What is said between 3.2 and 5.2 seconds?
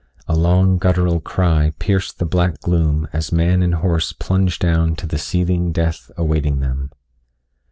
man and horse plunged down to the